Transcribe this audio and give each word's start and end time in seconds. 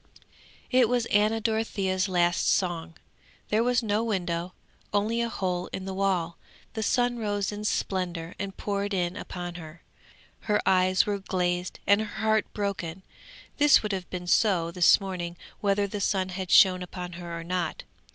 It 0.71 0.89
was 0.89 1.05
Anna 1.11 1.39
Dorothea's 1.39 2.09
last 2.09 2.49
song. 2.49 2.95
There 3.49 3.63
was 3.63 3.83
no 3.83 4.03
window; 4.03 4.53
only 4.91 5.21
a 5.21 5.29
hole 5.29 5.67
in 5.71 5.85
the 5.85 5.93
wall. 5.93 6.39
The 6.73 6.81
sun 6.81 7.19
rose 7.19 7.51
in 7.51 7.65
splendour 7.65 8.33
and 8.39 8.57
poured 8.57 8.95
in 8.95 9.15
upon 9.15 9.55
her; 9.61 9.83
her 10.49 10.59
eyes 10.65 11.05
were 11.05 11.19
glazed 11.19 11.79
and 11.85 12.01
her 12.01 12.21
heart 12.23 12.51
broken! 12.51 13.03
This 13.57 13.83
would 13.83 13.91
have 13.91 14.09
been 14.09 14.25
so 14.25 14.71
this 14.71 14.99
morning 14.99 15.37
whether 15.59 15.85
the 15.85 16.01
sun 16.01 16.29
had 16.29 16.49
shone 16.49 16.81
upon 16.81 17.11
her 17.13 17.37
or 17.39 17.43
not. 17.43 17.83